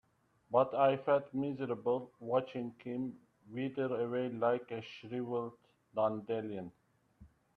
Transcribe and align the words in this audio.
But 0.49 0.73
I 0.73 0.97
felt 0.97 1.31
miserable 1.31 2.09
watching 2.19 2.73
him 2.83 3.19
wither 3.51 3.85
away 4.01 4.29
like 4.29 4.71
a 4.71 4.81
shriveled 4.81 5.53
dandelion. 5.93 6.71